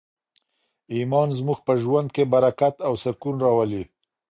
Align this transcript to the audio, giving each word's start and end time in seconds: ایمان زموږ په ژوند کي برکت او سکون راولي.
ایمان 0.95 1.29
زموږ 1.39 1.59
په 1.67 1.73
ژوند 1.83 2.07
کي 2.15 2.23
برکت 2.33 2.75
او 2.87 2.93
سکون 3.03 3.35
راولي. 3.45 3.83